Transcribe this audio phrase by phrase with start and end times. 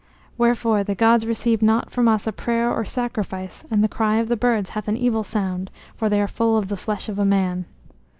[0.35, 4.35] Wherefore the gods receive not from us prayer or sacrifice, and the cry of the
[4.35, 7.65] birds hath an evil sound, for they are full of the flesh of a man.